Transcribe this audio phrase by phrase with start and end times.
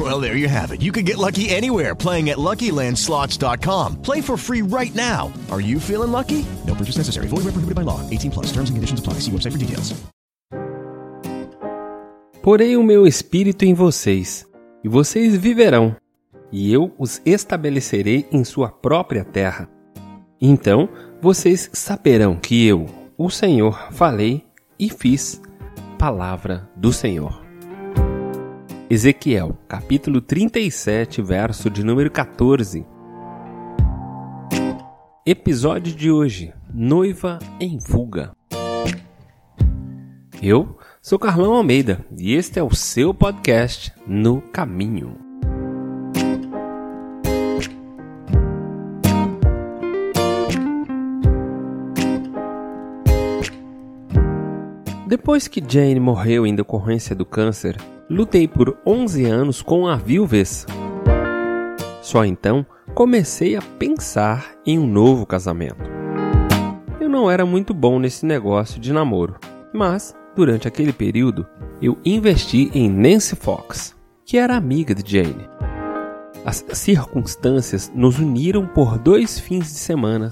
[0.10, 0.80] Well, there you have it.
[0.80, 3.96] You can get lucky anywhere playing at LuckyLandSlots.com.
[4.02, 5.30] Play for free right now.
[5.50, 6.46] Are you feeling lucky?
[6.66, 7.26] No purchase necessary.
[7.28, 8.00] Void where prohibited by law.
[8.08, 8.46] 18 plus.
[8.52, 9.20] Terms and conditions apply.
[9.20, 9.94] See website for details.
[12.42, 14.46] Porei o meu espírito em vocês,
[14.82, 15.94] e vocês viverão,
[16.50, 19.68] e eu os estabelecerei em sua própria terra.
[20.40, 20.88] Então
[21.20, 22.86] vocês saberão que eu,
[23.18, 24.42] o Senhor, falei
[24.78, 25.38] e fiz.
[25.98, 27.39] Palavra do Senhor.
[28.92, 32.84] Ezequiel, capítulo 37, verso de número 14.
[35.24, 38.34] Episódio de hoje: Noiva em fuga.
[40.42, 45.16] Eu sou Carlão Almeida e este é o seu podcast No Caminho.
[55.06, 57.76] Depois que Jane morreu em decorrência do câncer,
[58.10, 60.66] lutei por 11 anos com a viuvez.
[62.02, 65.88] Só então comecei a pensar em um novo casamento.
[67.00, 69.36] Eu não era muito bom nesse negócio de namoro,
[69.72, 71.46] mas durante aquele período
[71.80, 75.48] eu investi em Nancy Fox, que era amiga de Jane.
[76.44, 80.30] As circunstâncias nos uniram por dois fins de semana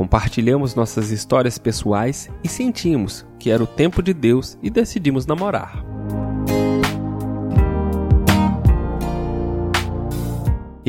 [0.00, 5.89] Compartilhamos nossas histórias pessoais e sentimos que era o tempo de Deus e decidimos namorar.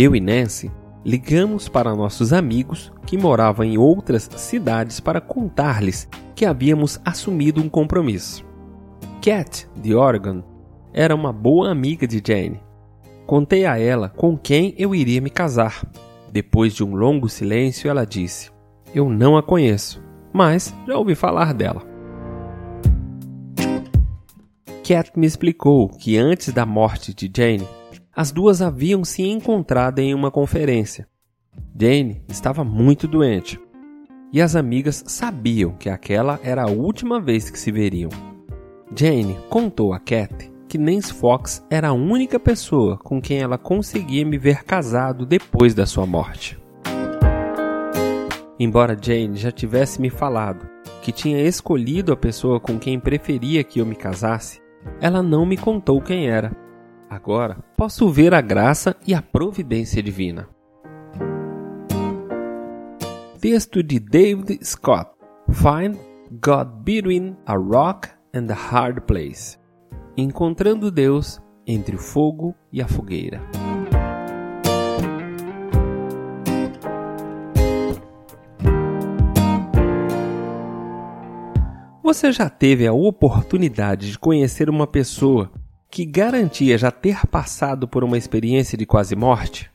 [0.04, 0.72] Eu e Nancy
[1.06, 7.70] ligamos para nossos amigos que moravam em outras cidades para contar-lhes que havíamos assumido um
[7.70, 8.44] compromisso.
[9.22, 10.42] Cat, de Oregon,
[10.92, 12.60] era uma boa amiga de Jane.
[13.28, 15.86] Contei a ela com quem eu iria me casar.
[16.32, 18.50] Depois de um longo silêncio, ela disse:
[18.96, 21.84] eu não a conheço, mas já ouvi falar dela.
[24.84, 27.68] Cat me explicou que antes da morte de Jane,
[28.14, 31.08] as duas haviam se encontrado em uma conferência.
[31.80, 33.60] Jane estava muito doente
[34.34, 38.10] e as amigas sabiam que aquela era a última vez que se veriam.
[38.96, 44.26] Jane contou a Cat que Nancy Fox era a única pessoa com quem ela conseguia
[44.26, 46.58] me ver casado depois da sua morte.
[48.60, 50.70] Embora Jane já tivesse me falado
[51.02, 54.62] que tinha escolhido a pessoa com quem preferia que eu me casasse,
[55.00, 56.56] ela não me contou quem era.
[57.12, 60.48] Agora posso ver a graça e a providência divina.
[63.42, 65.12] Texto de David Scott:
[65.52, 65.98] Find
[66.42, 69.60] God between a rock and a hard place.
[70.16, 73.42] Encontrando Deus entre o fogo e a fogueira.
[82.02, 85.52] Você já teve a oportunidade de conhecer uma pessoa
[85.92, 89.70] que garantia já ter passado por uma experiência de quase morte?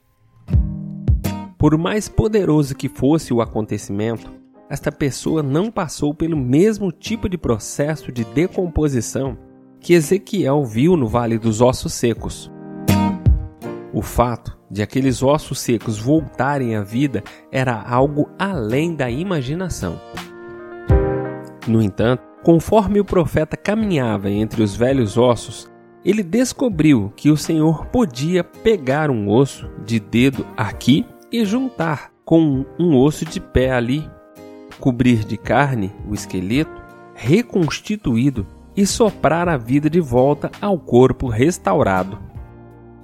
[1.59, 4.33] Por mais poderoso que fosse o acontecimento,
[4.71, 9.37] esta pessoa não passou pelo mesmo tipo de processo de decomposição
[9.79, 12.51] que Ezequiel viu no Vale dos Ossos Secos.
[13.93, 17.23] O fato de aqueles ossos secos voltarem à vida
[17.53, 20.01] era algo além da imaginação.
[21.69, 25.71] No entanto, conforme o profeta caminhava entre os velhos ossos,
[26.07, 32.65] ele descobriu que o Senhor podia pegar um osso de dedo aqui e juntar com
[32.79, 34.09] um osso de pé ali,
[34.79, 36.81] cobrir de carne o esqueleto,
[37.13, 38.47] reconstituído
[38.77, 42.21] e soprar a vida de volta ao corpo restaurado.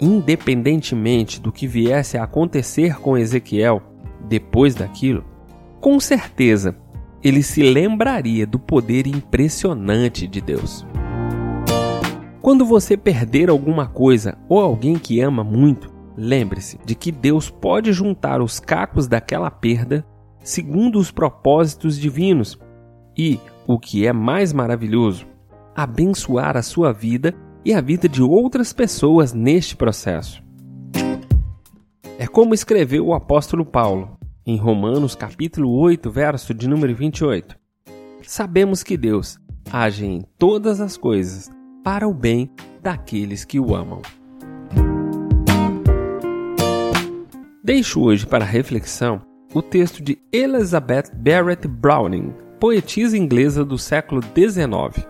[0.00, 3.82] Independentemente do que viesse a acontecer com Ezequiel
[4.28, 5.24] depois daquilo,
[5.80, 6.76] com certeza
[7.20, 10.86] ele se lembraria do poder impressionante de Deus.
[12.42, 17.92] Quando você perder alguma coisa ou alguém que ama muito, lembre-se de que Deus pode
[17.92, 20.04] juntar os cacos daquela perda
[20.40, 22.58] segundo os propósitos divinos
[23.16, 25.24] e, o que é mais maravilhoso,
[25.72, 27.32] abençoar a sua vida
[27.64, 30.42] e a vida de outras pessoas neste processo.
[32.18, 37.56] É como escreveu o apóstolo Paulo: em Romanos capítulo 8, verso de número 28.
[38.22, 39.38] Sabemos que Deus
[39.70, 41.48] age em todas as coisas
[41.82, 42.50] para o bem
[42.82, 44.02] daqueles que o amam.
[47.62, 49.22] Deixo hoje para reflexão
[49.54, 55.06] o texto de Elizabeth Barrett Browning, poetisa inglesa do século XIX.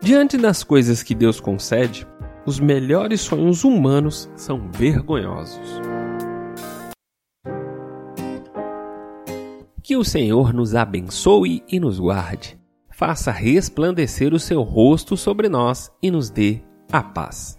[0.00, 2.06] Diante das coisas que Deus concede,
[2.44, 5.80] os melhores sonhos humanos são vergonhosos.
[9.82, 12.58] Que o Senhor nos abençoe e nos guarde,
[12.92, 16.60] faça resplandecer o seu rosto sobre nós e nos dê
[16.90, 17.58] a paz.